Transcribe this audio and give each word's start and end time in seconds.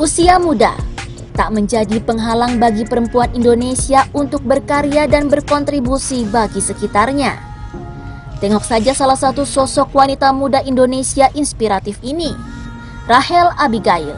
Usia 0.00 0.40
muda 0.40 0.72
tak 1.36 1.52
menjadi 1.52 2.00
penghalang 2.00 2.56
bagi 2.56 2.88
perempuan 2.88 3.28
Indonesia 3.36 4.08
untuk 4.16 4.40
berkarya 4.40 5.04
dan 5.04 5.28
berkontribusi 5.28 6.24
bagi 6.24 6.56
sekitarnya. 6.56 7.36
Tengok 8.40 8.64
saja 8.64 8.96
salah 8.96 9.20
satu 9.20 9.44
sosok 9.44 9.92
wanita 9.92 10.32
muda 10.32 10.64
Indonesia 10.64 11.28
inspiratif 11.36 12.00
ini, 12.00 12.32
Rahel 13.04 13.52
Abigail. 13.60 14.16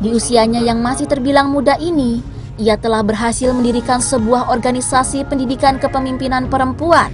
Di 0.00 0.08
usianya 0.08 0.64
yang 0.64 0.80
masih 0.80 1.04
terbilang 1.04 1.52
muda 1.52 1.76
ini, 1.76 2.24
ia 2.56 2.80
telah 2.80 3.04
berhasil 3.04 3.52
mendirikan 3.52 4.00
sebuah 4.00 4.48
organisasi 4.48 5.28
pendidikan 5.28 5.76
kepemimpinan 5.76 6.48
perempuan 6.48 7.12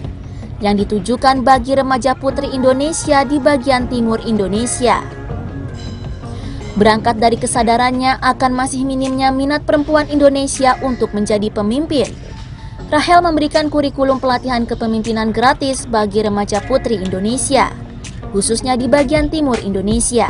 yang 0.63 0.79
ditujukan 0.79 1.43
bagi 1.43 1.75
remaja 1.75 2.15
putri 2.15 2.55
Indonesia 2.55 3.27
di 3.27 3.43
bagian 3.43 3.91
timur 3.91 4.23
Indonesia. 4.23 5.26
Berangkat 6.77 7.17
dari 7.17 7.41
kesadarannya 7.41 8.21
akan 8.21 8.53
masih 8.53 8.85
minimnya 8.85 9.33
minat 9.33 9.65
perempuan 9.65 10.05
Indonesia 10.13 10.77
untuk 10.85 11.17
menjadi 11.17 11.49
pemimpin. 11.49 12.05
Rahel 12.93 13.25
memberikan 13.25 13.73
kurikulum 13.73 14.21
pelatihan 14.21 14.69
kepemimpinan 14.69 15.33
gratis 15.33 15.89
bagi 15.89 16.21
remaja 16.21 16.61
putri 16.69 17.01
Indonesia, 17.01 17.73
khususnya 18.31 18.77
di 18.77 18.87
bagian 18.87 19.33
timur 19.33 19.57
Indonesia. 19.65 20.29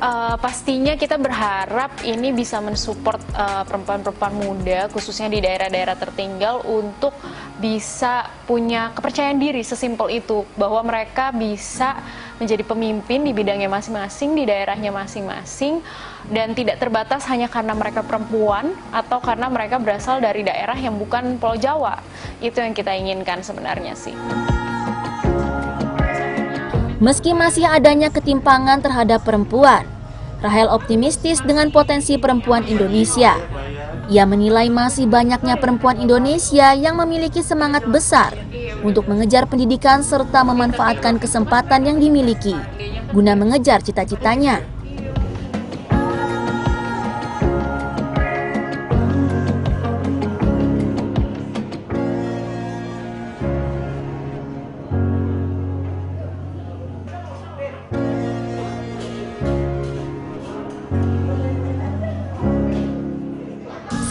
Uh, 0.00 0.32
pastinya 0.40 0.96
kita 0.96 1.20
berharap 1.20 1.92
ini 2.08 2.32
bisa 2.32 2.56
mensupport 2.56 3.20
uh, 3.36 3.68
perempuan-perempuan 3.68 4.32
muda 4.32 4.88
khususnya 4.88 5.28
di 5.28 5.44
daerah-daerah 5.44 5.92
tertinggal 5.92 6.64
untuk 6.64 7.12
bisa 7.60 8.24
punya 8.48 8.96
kepercayaan 8.96 9.36
diri 9.36 9.60
sesimpel 9.60 10.08
itu 10.08 10.48
bahwa 10.56 10.80
mereka 10.88 11.28
bisa 11.36 12.00
menjadi 12.40 12.64
pemimpin 12.64 13.28
di 13.28 13.36
bidangnya 13.36 13.68
masing-masing 13.68 14.32
di 14.32 14.48
daerahnya 14.48 14.88
masing-masing 14.88 15.84
dan 16.32 16.56
tidak 16.56 16.80
terbatas 16.80 17.28
hanya 17.28 17.52
karena 17.52 17.76
mereka 17.76 18.00
perempuan 18.00 18.72
atau 18.88 19.20
karena 19.20 19.52
mereka 19.52 19.76
berasal 19.76 20.16
dari 20.24 20.40
daerah 20.40 20.80
yang 20.80 20.96
bukan 20.96 21.36
Pulau 21.36 21.60
Jawa. 21.60 22.00
Itu 22.40 22.64
yang 22.64 22.72
kita 22.72 22.96
inginkan 22.96 23.44
sebenarnya 23.44 23.92
sih. 23.92 24.16
Meski 27.00 27.32
masih 27.32 27.64
adanya 27.64 28.12
ketimpangan 28.12 28.84
terhadap 28.84 29.24
perempuan, 29.24 29.88
Rahel 30.44 30.68
optimistis 30.68 31.40
dengan 31.40 31.72
potensi 31.72 32.20
perempuan 32.20 32.68
Indonesia. 32.68 33.40
Ia 34.12 34.28
menilai 34.28 34.68
masih 34.68 35.08
banyaknya 35.08 35.56
perempuan 35.56 35.96
Indonesia 35.96 36.76
yang 36.76 37.00
memiliki 37.00 37.40
semangat 37.40 37.88
besar 37.88 38.36
untuk 38.84 39.08
mengejar 39.08 39.48
pendidikan 39.48 40.04
serta 40.04 40.44
memanfaatkan 40.44 41.16
kesempatan 41.16 41.88
yang 41.88 41.96
dimiliki 41.96 42.52
guna 43.16 43.32
mengejar 43.32 43.80
cita-citanya. 43.80 44.60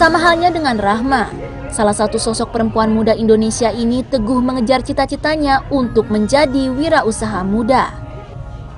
Sama 0.00 0.16
halnya 0.16 0.48
dengan 0.48 0.80
Rahma, 0.80 1.28
salah 1.68 1.92
satu 1.92 2.16
sosok 2.16 2.56
perempuan 2.56 2.88
muda 2.88 3.12
Indonesia 3.12 3.68
ini 3.68 4.00
teguh 4.00 4.40
mengejar 4.40 4.80
cita-citanya 4.80 5.60
untuk 5.68 6.08
menjadi 6.08 6.72
wirausaha 6.72 7.44
muda. 7.44 7.92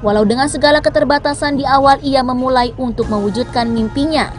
Walau 0.03 0.27
dengan 0.27 0.51
segala 0.51 0.83
keterbatasan 0.83 1.63
di 1.63 1.63
awal 1.63 2.03
ia 2.03 2.27
memulai 2.27 2.75
untuk 2.75 3.07
mewujudkan 3.07 3.71
mimpinya, 3.71 4.35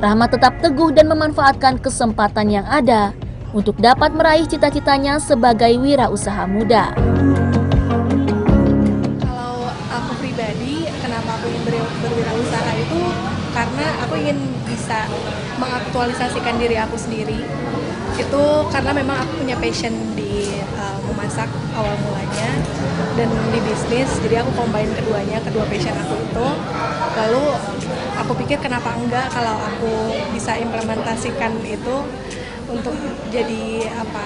Rahma 0.00 0.24
tetap 0.24 0.56
teguh 0.64 0.88
dan 0.88 1.12
memanfaatkan 1.12 1.84
kesempatan 1.84 2.48
yang 2.48 2.64
ada 2.64 3.12
untuk 3.52 3.76
dapat 3.76 4.16
meraih 4.16 4.48
cita-citanya 4.48 5.20
sebagai 5.20 5.76
wirausaha 5.76 6.48
muda. 6.48 6.96
Kalau 9.20 9.68
aku 9.68 10.12
pribadi, 10.16 10.88
kenapa 10.96 11.36
aku 11.36 11.52
ingin 11.52 11.84
berwirausaha 12.00 12.72
itu 12.72 13.00
karena 13.52 13.86
aku 14.00 14.14
ingin 14.16 14.38
bisa 14.64 15.04
mengaktualisasikan 15.56 16.56
diri 16.60 16.76
aku 16.76 16.96
sendiri 16.96 17.40
itu 18.16 18.44
karena 18.72 18.90
memang 18.96 19.16
aku 19.28 19.44
punya 19.44 19.56
passion 19.60 19.92
di 20.16 20.48
uh, 20.80 20.98
memasak 21.12 21.48
awal 21.76 21.92
mulanya 22.00 22.50
dan 23.16 23.28
di 23.52 23.60
bisnis 23.60 24.08
jadi 24.24 24.40
aku 24.40 24.56
combine 24.56 24.88
keduanya 24.96 25.40
kedua 25.44 25.64
passion 25.68 25.92
aku 25.92 26.14
itu. 26.16 26.46
Lalu 27.16 27.44
aku 28.16 28.32
pikir 28.44 28.58
kenapa 28.60 28.96
enggak 28.96 29.28
kalau 29.32 29.56
aku 29.56 29.92
bisa 30.32 30.56
implementasikan 30.56 31.52
itu 31.64 31.96
untuk 32.68 32.96
jadi 33.32 33.88
apa 33.92 34.24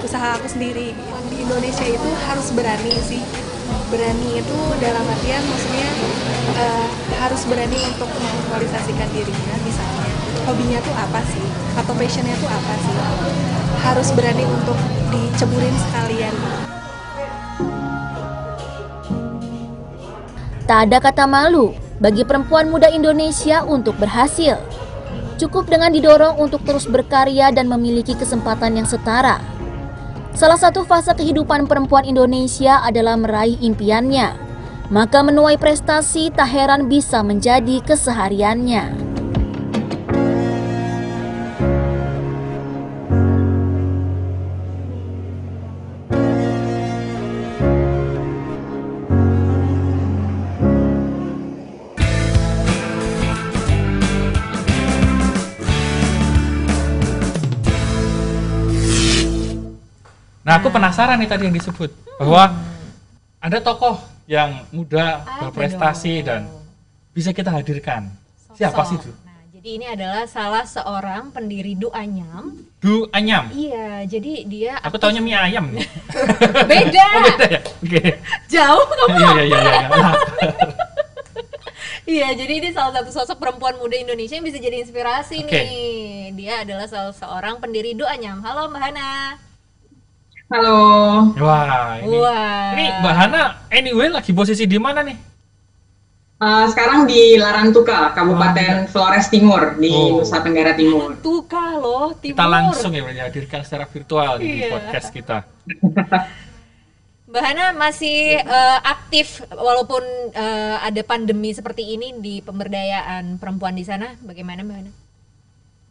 usaha 0.00 0.36
aku 0.40 0.48
sendiri. 0.48 0.96
Di 1.28 1.36
Indonesia 1.44 1.84
itu 1.84 2.10
harus 2.28 2.48
berani 2.56 2.94
sih. 3.04 3.22
Berani 3.92 4.40
itu 4.40 4.58
dalam 4.80 5.04
artian 5.06 5.42
maksudnya 5.44 5.88
uh, 6.56 6.89
harus 7.20 7.44
berani 7.44 7.76
untuk 7.92 8.08
mengaktualisasikan 8.08 9.08
dirinya 9.12 9.56
misalnya 9.60 10.08
hobinya 10.48 10.80
tuh 10.80 10.94
apa 10.96 11.20
sih? 11.28 11.44
Atau 11.76 11.92
passionnya 11.92 12.32
tuh 12.40 12.48
apa 12.48 12.74
sih? 12.80 12.96
Harus 13.84 14.08
berani 14.16 14.44
untuk 14.48 14.78
diceburin 15.12 15.76
sekalian. 15.76 16.34
Tak 20.64 20.78
ada 20.88 20.98
kata 21.02 21.24
malu 21.28 21.76
bagi 22.00 22.24
perempuan 22.24 22.72
muda 22.72 22.88
Indonesia 22.88 23.68
untuk 23.68 24.00
berhasil. 24.00 24.56
Cukup 25.36 25.68
dengan 25.68 25.92
didorong 25.92 26.40
untuk 26.40 26.64
terus 26.64 26.88
berkarya 26.88 27.52
dan 27.52 27.68
memiliki 27.68 28.16
kesempatan 28.16 28.80
yang 28.80 28.88
setara. 28.88 29.40
Salah 30.32 30.56
satu 30.56 30.88
fase 30.88 31.12
kehidupan 31.12 31.68
perempuan 31.68 32.06
Indonesia 32.06 32.80
adalah 32.80 33.18
meraih 33.18 33.60
impiannya. 33.60 34.49
Maka 34.90 35.22
menuai 35.22 35.54
prestasi 35.54 36.34
tak 36.34 36.50
heran 36.50 36.90
bisa 36.90 37.22
menjadi 37.22 37.78
kesehariannya. 37.78 38.90
Nah, 60.42 60.58
aku 60.58 60.66
penasaran 60.74 61.14
nih 61.22 61.30
tadi 61.30 61.46
yang 61.46 61.54
disebut 61.54 61.94
bahwa 62.18 62.58
ada 63.38 63.62
tokoh 63.62 64.02
yang 64.30 64.62
muda 64.70 65.26
berprestasi 65.42 66.22
dan 66.22 66.46
bisa 67.10 67.34
kita 67.34 67.50
hadirkan. 67.50 68.06
Siapa 68.54 68.86
sih 68.86 68.94
itu? 68.94 69.10
Nah, 69.26 69.42
jadi 69.50 69.68
ini 69.74 69.86
adalah 69.90 70.22
salah 70.30 70.62
seorang 70.62 71.34
pendiri 71.34 71.74
Du 71.74 71.90
Anyam. 71.90 72.54
Du 72.78 73.10
Anyam. 73.10 73.50
Iya, 73.50 74.06
jadi 74.06 74.46
dia 74.46 74.78
Aku 74.86 75.02
taunya 75.02 75.18
mie 75.18 75.34
ayam 75.34 75.74
nih. 75.74 75.82
beda. 76.70 77.06
oh, 77.10 77.22
beda 77.26 77.46
ya? 77.50 77.60
Oke. 77.82 78.02
Jauh 78.46 78.86
kamu. 78.86 79.16
Iya, 79.18 79.30
iya, 79.34 79.42
iya, 79.42 79.58
iya. 79.58 79.82
Nah, 79.90 80.14
Iya, 82.10 82.28
jadi 82.34 82.52
ini 82.58 82.68
salah 82.74 82.90
satu 82.90 83.10
sosok 83.14 83.38
perempuan 83.38 83.78
muda 83.78 83.94
Indonesia 83.94 84.34
yang 84.34 84.46
bisa 84.46 84.58
jadi 84.62 84.82
inspirasi 84.82 85.42
Oke. 85.42 85.58
nih. 85.58 86.34
Dia 86.38 86.62
adalah 86.62 86.86
salah 86.86 87.14
seorang 87.14 87.58
pendiri 87.58 87.98
Du 87.98 88.06
Anyam. 88.06 88.42
Halo 88.46 88.70
Mbak 88.70 88.78
Hana. 88.82 89.49
Halo. 90.50 90.78
Wah, 91.38 91.94
ini 92.02 92.18
Wah. 92.18 92.74
ini 92.74 92.84
Mbak 92.98 93.14
Hana 93.14 93.42
anyway 93.70 94.10
lagi 94.10 94.34
posisi 94.34 94.66
di 94.66 94.82
mana 94.82 95.06
nih? 95.06 95.14
Uh, 96.40 96.66
sekarang 96.66 97.06
di 97.06 97.38
Larantuka, 97.38 98.10
Kabupaten 98.10 98.88
Flores 98.88 99.30
Timur 99.30 99.78
di 99.78 99.92
Oh. 99.92 100.18
Nusa 100.18 100.42
Tenggara 100.42 100.74
Timur. 100.74 101.14
Tuka 101.22 101.78
loh, 101.78 102.16
timur. 102.18 102.34
Kita 102.34 102.46
langsung 102.48 102.90
ya 102.90 103.06
dihadirkan 103.06 103.62
secara 103.62 103.86
virtual 103.86 104.40
nih 104.40 104.48
di 104.48 104.58
Iya. 104.58 104.70
podcast 104.72 105.08
kita. 105.12 105.36
Mbak 107.30 107.42
Hana 107.46 107.66
masih 107.70 108.42
eh, 108.42 108.78
aktif 108.82 109.46
walaupun 109.46 110.02
eh, 110.34 110.76
ada 110.82 111.02
pandemi 111.06 111.54
seperti 111.54 111.94
ini 111.94 112.18
di 112.18 112.42
pemberdayaan 112.42 113.38
perempuan 113.38 113.78
di 113.78 113.86
sana. 113.86 114.18
Bagaimana 114.18 114.66
Mbak 114.66 114.76
Hana? 114.82 114.90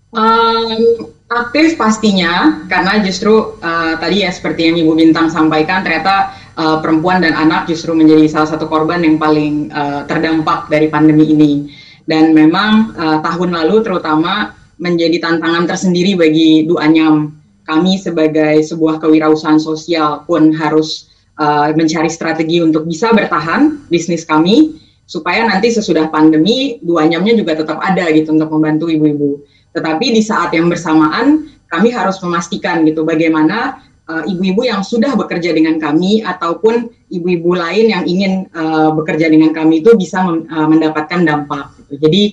Um, 0.10 1.06
aktif 1.30 1.78
pastinya, 1.78 2.66
karena 2.66 2.98
justru 3.06 3.62
uh, 3.62 3.94
tadi 4.02 4.26
ya 4.26 4.34
seperti 4.34 4.66
yang 4.66 4.82
Ibu 4.82 4.98
Bintang 4.98 5.30
sampaikan, 5.30 5.86
ternyata 5.86 6.34
uh, 6.58 6.82
perempuan 6.82 7.22
dan 7.22 7.38
anak 7.38 7.70
justru 7.70 7.94
menjadi 7.94 8.26
salah 8.26 8.50
satu 8.50 8.66
korban 8.66 9.06
yang 9.06 9.22
paling 9.22 9.70
uh, 9.70 10.10
terdampak 10.10 10.66
dari 10.66 10.90
pandemi 10.90 11.30
ini. 11.30 11.52
Dan 12.10 12.34
memang 12.34 12.98
uh, 12.98 13.18
tahun 13.22 13.54
lalu 13.54 13.86
terutama 13.86 14.58
menjadi 14.82 15.22
tantangan 15.22 15.70
tersendiri 15.70 16.18
bagi 16.18 16.66
Du 16.66 16.82
Anyam. 16.82 17.38
Kami 17.70 18.02
sebagai 18.02 18.66
sebuah 18.66 18.98
kewirausahaan 18.98 19.62
sosial 19.62 20.26
pun 20.26 20.50
harus 20.58 21.06
uh, 21.38 21.70
mencari 21.78 22.10
strategi 22.10 22.66
untuk 22.66 22.90
bisa 22.90 23.14
bertahan 23.14 23.86
bisnis 23.94 24.26
kami 24.26 24.82
supaya 25.06 25.46
nanti 25.46 25.70
sesudah 25.70 26.10
pandemi 26.10 26.82
dua 26.82 27.06
nyamnya 27.06 27.38
juga 27.38 27.62
tetap 27.62 27.78
ada 27.78 28.10
gitu 28.10 28.34
untuk 28.34 28.50
membantu 28.50 28.90
ibu-ibu. 28.90 29.42
Tetapi 29.74 30.06
di 30.14 30.22
saat 30.26 30.54
yang 30.56 30.68
bersamaan 30.68 31.50
kami 31.70 31.94
harus 31.94 32.18
memastikan 32.26 32.82
gitu 32.86 33.06
bagaimana 33.06 33.86
uh, 34.10 34.24
ibu-ibu 34.26 34.66
yang 34.66 34.82
sudah 34.82 35.14
bekerja 35.14 35.54
dengan 35.54 35.78
kami 35.78 36.26
ataupun 36.26 36.90
ibu-ibu 37.14 37.54
lain 37.54 37.94
yang 37.94 38.04
ingin 38.10 38.50
uh, 38.58 38.90
bekerja 38.98 39.30
dengan 39.30 39.54
kami 39.54 39.86
itu 39.86 39.94
bisa 39.94 40.26
uh, 40.26 40.68
mendapatkan 40.68 41.22
dampak. 41.22 41.78
Gitu. 41.86 41.94
Jadi 42.02 42.24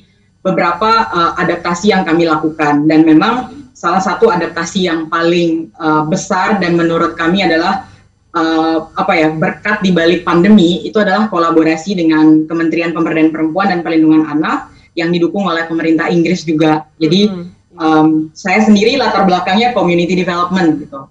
beberapa 0.40 1.10
uh, 1.12 1.32
adaptasi 1.36 1.92
yang 1.92 2.08
kami 2.08 2.24
lakukan 2.24 2.88
dan 2.88 3.04
memang 3.04 3.52
salah 3.76 4.00
satu 4.00 4.32
adaptasi 4.32 4.88
yang 4.88 5.12
paling 5.12 5.68
uh, 5.76 6.08
besar 6.08 6.56
dan 6.56 6.80
menurut 6.80 7.12
kami 7.12 7.44
adalah 7.44 7.84
uh, 8.32 8.88
apa 8.96 9.12
ya 9.12 9.28
berkat 9.36 9.84
di 9.84 9.92
balik 9.92 10.24
pandemi 10.24 10.80
itu 10.86 10.96
adalah 10.96 11.28
kolaborasi 11.28 11.92
dengan 11.92 12.48
Kementerian 12.48 12.96
Pemberdayaan 12.96 13.32
Perempuan 13.34 13.68
dan 13.68 13.80
Perlindungan 13.84 14.24
Anak 14.32 14.72
yang 14.96 15.12
didukung 15.12 15.44
oleh 15.44 15.68
pemerintah 15.68 16.08
Inggris 16.08 16.42
juga. 16.42 16.88
Jadi 16.96 17.28
um, 17.76 18.32
saya 18.32 18.64
sendiri 18.64 18.96
latar 18.96 19.28
belakangnya 19.28 19.76
community 19.76 20.16
development 20.16 20.80
gitu. 20.80 21.06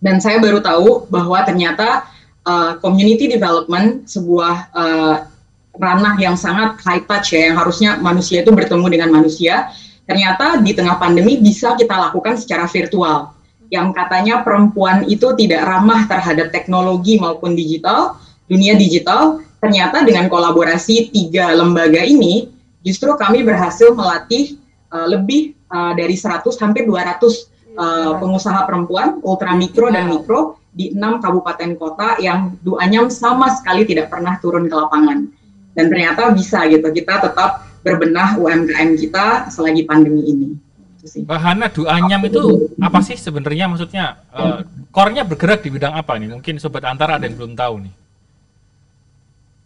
Dan 0.00 0.22
saya 0.22 0.40
baru 0.40 0.64
tahu 0.64 1.10
bahwa 1.12 1.44
ternyata 1.44 2.08
uh, 2.46 2.78
community 2.80 3.28
development 3.28 4.08
sebuah 4.08 4.72
uh, 4.72 5.16
ranah 5.76 6.16
yang 6.16 6.38
sangat 6.38 6.80
high 6.86 7.04
touch 7.04 7.36
ya 7.36 7.52
yang 7.52 7.56
harusnya 7.60 8.00
manusia 8.00 8.40
itu 8.42 8.50
bertemu 8.50 8.86
dengan 8.90 9.10
manusia 9.12 9.70
ternyata 10.08 10.58
di 10.58 10.74
tengah 10.74 10.98
pandemi 10.98 11.38
bisa 11.38 11.76
kita 11.76 11.94
lakukan 11.94 12.38
secara 12.38 12.66
virtual. 12.66 13.34
Yang 13.70 13.94
katanya 13.94 14.42
perempuan 14.42 15.06
itu 15.06 15.30
tidak 15.38 15.62
ramah 15.62 16.10
terhadap 16.10 16.50
teknologi 16.50 17.22
maupun 17.22 17.54
digital 17.54 18.18
dunia 18.50 18.74
digital 18.74 19.38
ternyata 19.62 20.02
dengan 20.02 20.26
kolaborasi 20.26 21.14
tiga 21.14 21.54
lembaga 21.54 22.02
ini 22.02 22.50
justru 22.84 23.12
kami 23.16 23.44
berhasil 23.44 23.92
melatih 23.92 24.56
uh, 24.92 25.06
lebih 25.08 25.56
uh, 25.68 25.92
dari 25.96 26.16
100 26.16 26.44
sampai 26.52 26.84
200 26.84 27.20
uh, 27.76 28.16
pengusaha 28.16 28.60
perempuan 28.64 29.20
ultra 29.24 29.52
mikro 29.56 29.92
dan 29.92 30.08
mikro 30.08 30.60
di 30.70 30.94
enam 30.94 31.18
kabupaten 31.18 31.74
kota 31.76 32.16
yang 32.22 32.54
duanyam 32.62 33.10
sama 33.10 33.50
sekali 33.52 33.82
tidak 33.84 34.08
pernah 34.08 34.38
turun 34.38 34.70
ke 34.70 34.74
lapangan. 34.74 35.26
Dan 35.74 35.86
ternyata 35.86 36.34
bisa 36.34 36.66
gitu 36.66 36.86
kita 36.90 37.22
tetap 37.30 37.66
berbenah 37.82 38.36
UMKM 38.38 38.98
kita 38.98 39.50
selagi 39.50 39.86
pandemi 39.86 40.22
ini. 40.26 40.48
Bahana 41.24 41.72
duanyam 41.72 42.20
itu 42.28 42.70
apa 42.76 43.00
sih 43.00 43.16
sebenarnya? 43.16 43.72
Maksudnya 43.72 44.20
uh, 44.30 44.60
core-nya 44.92 45.24
bergerak 45.24 45.64
di 45.64 45.72
bidang 45.72 45.96
apa 45.96 46.20
nih? 46.20 46.36
Mungkin 46.38 46.60
sobat 46.60 46.84
antara 46.84 47.16
ada 47.16 47.24
yang 47.24 47.40
belum 47.40 47.56
tahu 47.56 47.74
nih 47.88 47.99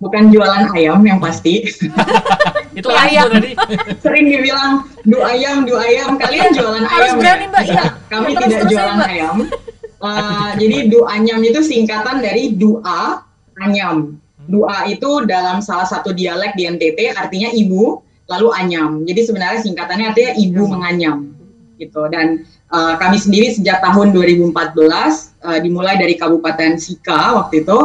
bukan 0.05 0.29
jualan 0.29 0.69
ayam 0.77 1.01
yang 1.01 1.17
pasti. 1.17 1.65
itu 2.79 2.89
ayam 2.93 3.33
tadi. 3.33 3.57
Sering 4.05 4.29
dibilang 4.29 4.85
du 5.09 5.19
ayam, 5.25 5.65
du 5.65 5.73
ayam. 5.81 6.21
Kalian 6.21 6.53
jualan 6.53 6.85
Harus 6.85 7.17
ayam 7.17 7.17
berani, 7.17 7.45
ya? 7.45 7.49
Mbak. 7.49 7.65
Ya. 7.65 7.85
Kami 8.13 8.29
ya, 8.29 8.39
tidak 8.45 8.63
jualan 8.69 8.99
ya, 9.01 9.07
ayam. 9.09 9.37
Uh, 10.05 10.51
jadi 10.61 10.77
du 10.93 11.09
anyam 11.09 11.41
itu 11.41 11.65
singkatan 11.65 12.21
dari 12.21 12.53
dua 12.53 13.25
anyam. 13.65 14.21
Dua 14.45 14.85
itu 14.85 15.25
dalam 15.25 15.65
salah 15.65 15.89
satu 15.89 16.13
dialek 16.13 16.53
di 16.53 16.69
NTT 16.69 17.17
artinya 17.17 17.49
ibu, 17.49 18.05
lalu 18.29 18.53
anyam. 18.53 19.01
Jadi 19.09 19.21
sebenarnya 19.25 19.65
singkatannya 19.65 20.13
artinya 20.13 20.33
ibu 20.37 20.63
menganyam 20.69 21.33
gitu. 21.81 22.05
Dan 22.13 22.45
uh, 22.69 23.01
kami 23.01 23.17
sendiri 23.17 23.57
sejak 23.57 23.81
tahun 23.81 24.13
2014 24.13 24.53
uh, 24.53 25.59
dimulai 25.65 25.97
dari 25.97 26.21
Kabupaten 26.21 26.77
Sika 26.77 27.41
waktu 27.41 27.65
itu 27.65 27.79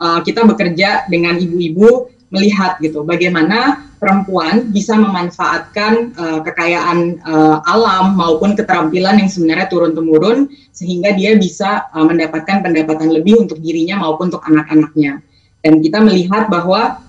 uh, 0.00 0.20
kita 0.22 0.46
bekerja 0.46 1.06
dengan 1.10 1.36
ibu-ibu 1.38 2.10
melihat 2.28 2.76
gitu 2.84 3.08
bagaimana 3.08 3.88
perempuan 3.96 4.68
bisa 4.68 4.94
memanfaatkan 4.94 6.12
uh, 6.14 6.40
kekayaan 6.44 7.18
uh, 7.24 7.58
alam 7.64 8.14
maupun 8.14 8.52
keterampilan 8.52 9.16
yang 9.18 9.30
sebenarnya 9.32 9.66
turun 9.66 9.96
temurun 9.96 10.46
sehingga 10.70 11.16
dia 11.16 11.34
bisa 11.40 11.88
uh, 11.90 12.04
mendapatkan 12.04 12.60
pendapatan 12.60 13.10
lebih 13.10 13.48
untuk 13.48 13.58
dirinya 13.58 13.98
maupun 14.04 14.28
untuk 14.28 14.44
anak-anaknya. 14.44 15.24
Dan 15.64 15.82
kita 15.82 15.98
melihat 16.04 16.46
bahwa 16.46 17.02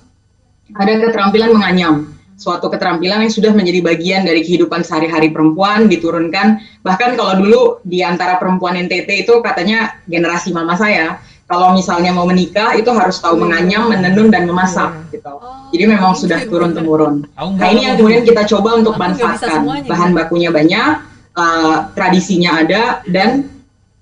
ada 0.74 0.94
keterampilan 0.98 1.54
menganyam 1.54 2.10
suatu 2.40 2.72
keterampilan 2.72 3.28
yang 3.28 3.34
sudah 3.34 3.52
menjadi 3.52 3.84
bagian 3.84 4.22
dari 4.24 4.40
kehidupan 4.42 4.82
sehari-hari 4.82 5.30
perempuan 5.30 5.92
diturunkan. 5.92 6.64
Bahkan 6.82 7.20
kalau 7.20 7.34
dulu 7.44 7.62
di 7.84 8.00
antara 8.00 8.40
perempuan 8.40 8.80
NTT 8.80 9.28
itu 9.28 9.44
katanya 9.44 10.00
generasi 10.08 10.56
mama 10.56 10.80
saya 10.80 11.20
kalau 11.50 11.74
misalnya 11.74 12.14
mau 12.14 12.30
menikah 12.30 12.78
itu 12.78 12.94
harus 12.94 13.18
tahu 13.18 13.34
hmm. 13.34 13.42
menganyam, 13.50 13.84
menenun 13.90 14.30
dan 14.30 14.46
memasak 14.46 14.94
hmm. 14.94 15.10
gitu. 15.10 15.34
Oh, 15.34 15.66
Jadi 15.74 15.84
memang 15.90 16.14
gitu 16.14 16.30
sudah 16.30 16.40
ya, 16.46 16.48
turun 16.48 16.72
temurun. 16.78 17.16
Nah 17.34 17.68
ini 17.74 17.90
yang 17.90 17.98
kemudian 17.98 18.22
kita 18.22 18.46
coba 18.46 18.78
untuk 18.78 18.94
manfaatkan 19.02 19.66
bahan 19.90 20.12
bakunya 20.14 20.54
banyak, 20.54 21.02
uh, 21.34 21.90
tradisinya 21.98 22.62
ada 22.62 23.02
dan 23.10 23.50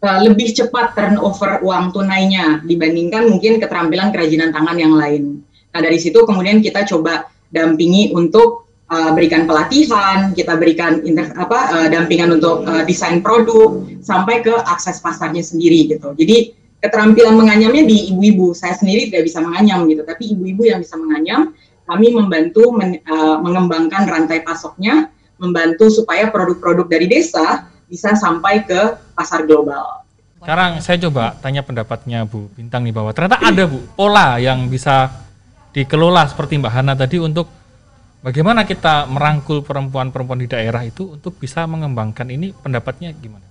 uh, 0.03 0.19
lebih 0.27 0.51
cepat 0.51 0.91
turnover 0.91 1.63
uang 1.63 1.95
tunainya 1.95 2.67
dibandingkan 2.67 3.31
mungkin 3.31 3.63
keterampilan 3.63 4.11
kerajinan 4.11 4.51
tangan 4.51 4.75
yang 4.75 4.91
lain. 4.99 5.39
Nah 5.71 5.79
dari 5.79 6.03
situ 6.03 6.27
kemudian 6.27 6.59
kita 6.59 6.83
coba 6.83 7.31
dampingi 7.47 8.11
untuk 8.11 8.67
uh, 8.91 9.15
berikan 9.15 9.47
pelatihan, 9.47 10.35
kita 10.35 10.59
berikan 10.59 10.99
inter, 11.07 11.31
apa 11.39 11.59
uh, 11.71 11.87
dampingan 11.87 12.35
untuk 12.35 12.67
uh, 12.67 12.83
desain 12.83 13.23
produk 13.23 13.87
sampai 14.03 14.43
ke 14.43 14.51
akses 14.67 14.99
pasarnya 14.99 15.39
sendiri 15.39 15.87
gitu. 15.95 16.11
Jadi 16.11 16.56
keterampilan 16.81 17.33
menganyamnya 17.33 17.83
di 17.85 18.13
ibu-ibu. 18.13 18.53
Saya 18.53 18.77
sendiri 18.77 19.09
tidak 19.09 19.29
bisa 19.29 19.41
menganyam 19.41 19.85
gitu, 19.89 20.05
tapi 20.05 20.33
ibu-ibu 20.33 20.69
yang 20.69 20.79
bisa 20.81 20.95
menganyam, 20.97 21.53
kami 21.87 22.13
membantu 22.13 22.75
men, 22.75 23.01
uh, 23.07 23.39
mengembangkan 23.41 24.05
rantai 24.05 24.43
pasoknya, 24.43 25.09
membantu 25.41 25.89
supaya 25.89 26.29
produk-produk 26.29 26.85
dari 26.89 27.07
desa 27.09 27.69
bisa 27.87 28.13
sampai 28.13 28.67
ke 28.67 28.99
pasar 29.15 29.47
global. 29.47 30.03
Sekarang 30.37 30.77
saya 30.83 30.97
coba 31.09 31.33
tanya 31.41 31.65
pendapatnya 31.65 32.21
Bu 32.27 32.51
Bintang 32.53 32.85
nih 32.85 32.93
bahwa 32.93 33.09
ternyata 33.09 33.41
ada 33.41 33.63
Bu 33.65 33.81
pola 33.97 34.37
yang 34.37 34.69
bisa 34.69 35.09
dikelola 35.73 36.29
seperti 36.29 36.61
Mbak 36.61 36.73
Hana 36.73 36.93
tadi 36.93 37.17
untuk 37.17 37.49
bagaimana 38.21 38.67
kita 38.67 39.09
merangkul 39.09 39.65
perempuan-perempuan 39.65 40.39
di 40.45 40.47
daerah 40.49 40.85
itu 40.85 41.17
untuk 41.17 41.41
bisa 41.41 41.65
mengembangkan 41.65 42.29
ini 42.29 42.53
pendapatnya 42.53 43.09
gimana? 43.17 43.45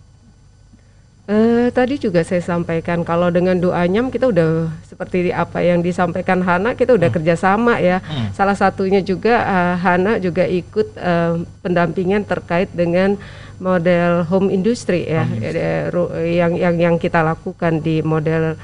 Uh, 1.27 1.75
tadi 1.75 1.99
juga 1.99 2.23
saya 2.23 2.39
sampaikan 2.39 3.03
kalau 3.03 3.35
dengan 3.35 3.59
doanya 3.59 3.99
kita 4.15 4.31
udah 4.31 4.71
seperti 4.87 5.35
apa 5.35 5.59
yang 5.59 5.83
disampaikan 5.83 6.39
Hana 6.39 6.79
kita 6.79 6.95
udah 6.95 7.11
hmm. 7.11 7.17
kerjasama 7.19 7.83
ya. 7.83 7.99
Hmm. 7.99 8.31
Salah 8.31 8.55
satunya 8.55 9.03
juga 9.03 9.43
uh, 9.43 9.75
Hana 9.75 10.23
juga 10.23 10.47
ikut 10.47 10.95
uh, 10.95 11.43
pendampingan 11.67 12.23
terkait 12.23 12.71
dengan 12.71 13.19
model 13.59 14.23
home 14.31 14.55
industry 14.55 15.09
ya 15.09 15.27
home 15.27 16.15
yang 16.23 16.53
yang 16.55 16.77
yang 16.79 16.97
kita 17.01 17.25
lakukan 17.27 17.83
di 17.83 18.07
model 18.07 18.55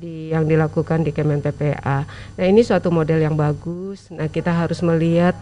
di 0.00 0.32
yang 0.34 0.48
dilakukan 0.50 1.06
di 1.06 1.14
Kemen 1.14 1.44
PPA. 1.44 2.08
Nah 2.08 2.44
ini 2.48 2.66
suatu 2.66 2.90
model 2.90 3.22
yang 3.22 3.38
bagus. 3.38 4.10
Nah 4.10 4.26
kita 4.26 4.50
harus 4.50 4.82
melihat 4.82 5.38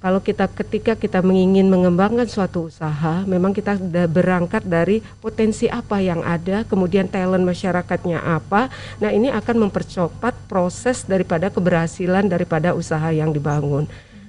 kalau 0.00 0.16
kita 0.24 0.48
ketika 0.48 0.96
kita 0.96 1.20
mengingin 1.20 1.68
mengembangkan 1.68 2.24
suatu 2.24 2.72
usaha, 2.72 3.20
memang 3.28 3.52
kita 3.52 3.76
berangkat 4.08 4.64
dari 4.64 5.04
potensi 5.20 5.68
apa 5.68 6.00
yang 6.00 6.24
ada, 6.24 6.64
kemudian 6.64 7.04
talent 7.04 7.44
masyarakatnya 7.44 8.24
apa. 8.24 8.72
Nah, 8.96 9.12
ini 9.12 9.28
akan 9.28 9.68
mempercepat 9.68 10.32
proses 10.48 11.04
daripada 11.04 11.52
keberhasilan 11.52 12.24
daripada 12.32 12.72
usaha 12.72 13.12
yang 13.12 13.28
dibangun. 13.28 13.84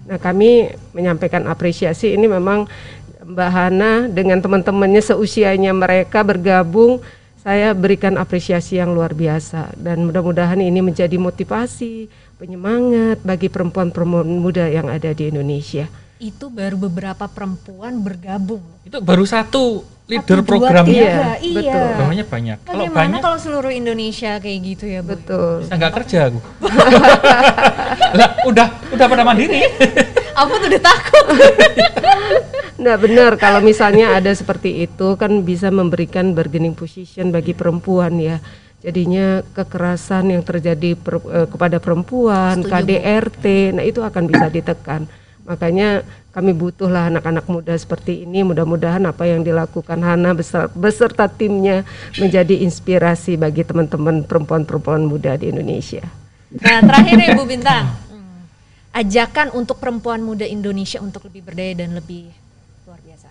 Nah, 0.05 0.19
kami 0.19 0.75
menyampaikan 0.91 1.47
apresiasi 1.47 2.11
ini 2.11 2.27
memang 2.27 2.67
Mbak 3.25 3.49
Hana 3.49 3.91
dengan 4.11 4.43
teman-temannya 4.43 5.01
seusianya 5.01 5.71
mereka 5.71 6.21
bergabung 6.21 6.99
saya 7.45 7.77
berikan 7.77 8.17
apresiasi 8.17 8.81
yang 8.81 8.97
luar 8.97 9.13
biasa 9.13 9.77
dan 9.77 10.01
mudah-mudahan 10.01 10.57
ini 10.57 10.81
menjadi 10.81 11.13
motivasi 11.13 12.09
penyemangat 12.35 13.23
bagi 13.23 13.47
perempuan-perempuan 13.47 14.27
muda 14.27 14.67
yang 14.67 14.91
ada 14.91 15.15
di 15.15 15.31
Indonesia. 15.31 15.87
Itu 16.19 16.47
baru 16.51 16.79
beberapa 16.79 17.27
perempuan 17.27 17.99
bergabung. 17.99 18.63
Itu 18.87 19.03
baru 19.03 19.23
satu 19.27 19.83
leader 20.05 20.39
satu, 20.43 20.47
programnya. 20.47 20.93
Iya, 20.93 21.29
iya. 21.41 21.59
betul. 21.59 21.87
Namanya 21.99 22.25
banyak. 22.27 22.57
Bagaimana 22.61 22.85
kalau 22.85 22.95
banyak 22.95 23.19
kalau 23.23 23.39
seluruh 23.41 23.71
Indonesia 23.73 24.31
kayak 24.39 24.59
gitu 24.63 24.85
ya, 24.87 24.99
Bu? 25.01 25.17
Betul. 25.17 25.65
Bisa 25.65 25.73
nggak 25.75 25.93
kerja 26.03 26.19
aku. 26.31 26.39
lah, 28.19 28.29
udah 28.47 28.67
udah 28.93 29.05
pada 29.09 29.23
mandiri. 29.25 29.59
aku 30.39 30.51
tuh 30.59 30.67
udah 30.69 30.83
takut. 30.83 31.25
nah 32.85 32.99
benar 32.99 33.39
kalau 33.39 33.63
misalnya 33.63 34.19
ada 34.19 34.29
seperti 34.35 34.83
itu 34.83 35.15
kan 35.15 35.31
bisa 35.47 35.71
memberikan 35.71 36.35
bargaining 36.35 36.75
position 36.75 37.31
bagi 37.31 37.55
perempuan 37.55 38.19
ya 38.19 38.43
jadinya 38.85 39.41
kekerasan 39.57 40.29
yang 40.29 40.45
terjadi 40.45 40.93
per, 40.93 41.17
uh, 41.17 41.49
kepada 41.49 41.81
perempuan, 41.81 42.61
Setuju, 42.61 42.69
KDRT, 42.69 43.45
nah 43.73 43.83
itu 43.83 44.05
akan 44.05 44.23
bisa 44.29 44.45
ditekan. 44.53 45.09
Makanya 45.45 46.05
kami 46.29 46.53
butuhlah 46.53 47.09
anak-anak 47.09 47.45
muda 47.49 47.73
seperti 47.73 48.25
ini. 48.25 48.45
Mudah-mudahan 48.45 49.01
apa 49.09 49.25
yang 49.25 49.41
dilakukan 49.41 50.01
Hana 50.01 50.37
beserta, 50.37 50.69
beserta 50.73 51.25
timnya 51.25 51.81
menjadi 52.17 52.61
inspirasi 52.61 53.37
bagi 53.41 53.65
teman-teman 53.65 54.21
perempuan-perempuan 54.25 55.05
muda 55.05 55.33
di 55.37 55.49
Indonesia. 55.49 56.05
Nah, 56.61 56.81
terakhir 56.85 57.17
ya 57.17 57.29
Bu 57.33 57.45
Bintang. 57.45 57.89
Hmm. 58.09 58.45
Ajakan 58.93 59.53
untuk 59.53 59.81
perempuan 59.81 60.21
muda 60.21 60.45
Indonesia 60.45 61.01
untuk 61.01 61.25
lebih 61.25 61.41
berdaya 61.45 61.73
dan 61.85 61.93
lebih 61.97 62.29
luar 62.85 63.01
biasa. 63.01 63.29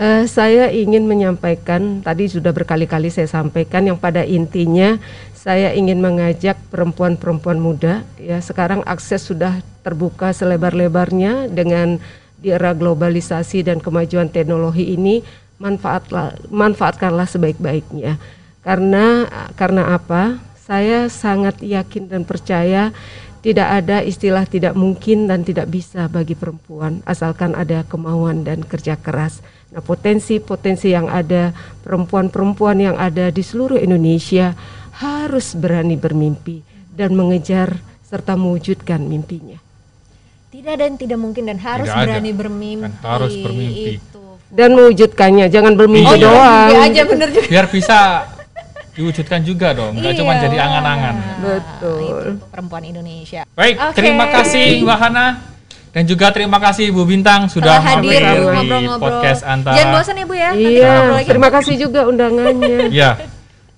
Uh, 0.00 0.24
saya 0.24 0.72
ingin 0.72 1.04
menyampaikan, 1.04 2.00
tadi 2.00 2.24
sudah 2.24 2.56
berkali-kali 2.56 3.12
saya 3.12 3.28
sampaikan 3.28 3.84
yang 3.84 4.00
pada 4.00 4.24
intinya 4.24 4.96
saya 5.36 5.76
ingin 5.76 6.00
mengajak 6.00 6.56
perempuan-perempuan 6.72 7.60
muda 7.60 8.00
ya 8.16 8.40
sekarang 8.40 8.80
akses 8.88 9.28
sudah 9.28 9.60
terbuka 9.84 10.32
selebar-lebarnya 10.32 11.52
dengan 11.52 12.00
di 12.40 12.48
era 12.48 12.72
globalisasi 12.72 13.60
dan 13.60 13.76
kemajuan 13.80 14.32
teknologi 14.32 14.96
ini 14.96 15.20
manfaatlah 15.60 16.32
manfaatkanlah 16.48 17.28
sebaik-baiknya. 17.28 18.16
Karena 18.64 19.28
karena 19.52 20.00
apa? 20.00 20.40
Saya 20.64 21.12
sangat 21.12 21.60
yakin 21.60 22.08
dan 22.08 22.24
percaya 22.24 22.96
tidak 23.40 23.68
ada 23.72 24.04
istilah 24.04 24.44
tidak 24.44 24.76
mungkin 24.76 25.24
dan 25.24 25.40
tidak 25.44 25.72
bisa 25.72 26.12
bagi 26.12 26.36
perempuan 26.36 27.00
asalkan 27.08 27.56
ada 27.56 27.84
kemauan 27.88 28.44
dan 28.44 28.60
kerja 28.60 29.00
keras. 29.00 29.40
Nah, 29.70 29.80
potensi-potensi 29.80 30.90
yang 30.90 31.06
ada, 31.06 31.54
perempuan-perempuan 31.80 32.82
yang 32.82 32.96
ada 32.98 33.30
di 33.30 33.40
seluruh 33.40 33.78
Indonesia 33.78 34.52
harus 34.98 35.54
berani 35.54 35.94
bermimpi 35.96 36.60
dan 36.92 37.14
mengejar 37.14 37.78
serta 38.04 38.34
mewujudkan 38.34 39.00
mimpinya. 39.00 39.56
Tidak 40.50 40.70
ada 40.74 40.84
yang 40.90 40.98
tidak 40.98 41.18
mungkin 41.22 41.46
dan 41.46 41.62
harus 41.62 41.86
Tidak 41.86 41.96
ada. 41.96 42.06
berani 42.18 42.32
bermimpi. 42.34 42.90
Dan 42.90 43.06
harus 43.06 43.32
bermimpi. 43.38 44.02
Itu. 44.02 44.20
Dan 44.50 44.74
mewujudkannya, 44.74 45.46
jangan 45.46 45.78
bermimpi 45.78 46.10
Oh 46.10 46.18
iya, 46.18 46.26
doang. 46.26 46.66
mimpi 46.66 46.76
aja 46.90 47.02
bener 47.06 47.28
juga. 47.30 47.46
Biar 47.46 47.66
bisa 47.70 47.98
diwujudkan 49.00 49.40
juga 49.40 49.72
dong, 49.72 49.96
nggak 49.96 50.12
cuma 50.14 50.32
Iya. 50.32 50.40
jadi 50.42 50.56
angan-angan. 50.60 51.14
Betul. 51.40 51.98
Itu 51.98 52.28
untuk 52.34 52.48
perempuan 52.48 52.82
Indonesia. 52.84 53.42
Baik, 53.50 53.74
Oke. 53.78 53.96
terima 53.96 54.28
kasih 54.28 54.66
Mbak 54.80 54.98
Hana 54.98 55.26
dan 55.90 56.02
juga 56.04 56.26
terima 56.28 56.58
kasih 56.58 56.86
Bu 56.90 57.02
Bintang 57.02 57.48
sudah 57.48 57.80
Telah 57.80 57.98
hadir 57.98 58.20
mampir 58.20 58.20
di 58.20 58.46
ngobrol-ngobrol. 58.46 59.00
podcast 59.00 59.42
antara. 59.42 59.74
Jangan 59.74 59.92
bosan 59.96 60.14
ya 60.14 60.24
Bu 60.24 60.34
ya. 60.34 60.50
Nanti 60.50 60.70
Iya, 60.70 60.86
ngobrol 60.86 61.14
lagi. 61.14 61.26
terima 61.26 61.48
kasih 61.50 61.74
juga 61.76 62.00
undangannya. 62.04 62.76
Ya. 62.92 63.10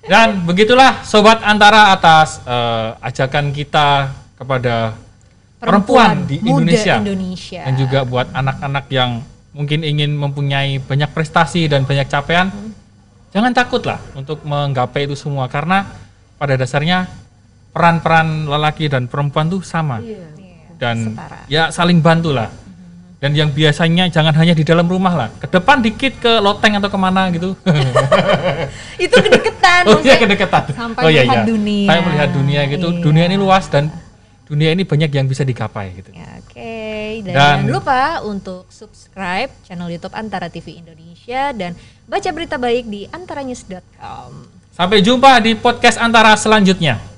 Dan 0.03 0.43
begitulah 0.43 1.01
sobat 1.03 1.39
antara 1.41 1.91
atas 1.91 2.43
eh, 2.43 2.89
ajakan 3.01 3.51
kita 3.51 4.11
kepada 4.35 4.99
perempuan, 5.57 6.27
di 6.27 6.43
muda 6.43 6.59
Indonesia. 6.59 6.95
Indonesia. 6.99 7.61
dan 7.63 7.75
juga 7.77 7.99
buat 8.03 8.27
anak-anak 8.29 8.91
yang 8.91 9.23
mungkin 9.53 9.81
ingin 9.81 10.11
mempunyai 10.13 10.81
banyak 10.81 11.07
prestasi 11.09 11.71
dan 11.71 11.85
banyak 11.85 12.09
capaian, 12.09 12.51
jangan 13.33 13.53
takut 13.57 13.83
lah 13.83 13.99
untuk 14.15 14.45
menggapai 14.45 15.09
itu 15.09 15.17
semua 15.17 15.49
karena 15.49 15.89
pada 16.39 16.55
dasarnya 16.55 17.09
peran-peran 17.73 18.47
lelaki 18.47 18.87
dan 18.87 19.09
perempuan 19.09 19.49
tuh 19.49 19.65
sama 19.65 19.99
dan 20.77 21.15
setara. 21.15 21.39
ya 21.49 21.73
saling 21.73 22.03
bantu 22.03 22.35
lah. 22.35 22.51
Dan 23.23 23.39
yang 23.39 23.55
biasanya 23.55 24.11
jangan 24.11 24.35
hanya 24.35 24.51
di 24.51 24.67
dalam 24.67 24.83
rumah 24.91 25.15
lah, 25.15 25.29
ke 25.39 25.47
depan 25.47 25.79
dikit 25.79 26.19
ke 26.19 26.43
loteng 26.43 26.75
atau 26.83 26.91
ke 26.91 26.99
mana 26.99 27.31
gitu. 27.31 27.55
Itu 29.07 29.15
kedekatan. 29.15 29.83
oh 29.87 30.03
iya 30.03 30.19
kedekatan. 30.19 30.75
Sampai 30.75 31.07
oh 31.07 31.07
iya 31.07 31.23
melihat 31.23 31.39
iya. 31.39 31.47
dunia. 31.47 31.87
Sampai 31.87 32.03
melihat 32.03 32.31
dunia 32.35 32.61
gitu. 32.67 32.89
Iya. 32.91 32.99
Dunia 32.99 33.25
ini 33.31 33.37
luas 33.39 33.71
dan 33.71 33.95
dunia 34.51 34.75
ini 34.75 34.83
banyak 34.83 35.15
yang 35.15 35.31
bisa 35.31 35.47
digapai 35.47 36.03
gitu. 36.03 36.11
Ya, 36.11 36.42
Oke, 36.53 37.25
dan, 37.25 37.33
Dan- 37.33 37.65
jangan 37.65 37.69
lupa 37.73 38.01
untuk 38.29 38.69
subscribe 38.69 39.49
channel 39.65 39.89
YouTube 39.89 40.13
Antara 40.13 40.53
TV 40.53 40.85
Indonesia 40.85 41.49
dan 41.57 41.73
baca 42.05 42.29
berita 42.29 42.61
baik 42.61 42.85
di 42.93 43.09
antaranews.com. 43.09 44.31
Sampai 44.77 45.01
jumpa 45.01 45.41
di 45.41 45.57
podcast 45.57 45.97
antara 45.97 46.37
selanjutnya. 46.37 47.12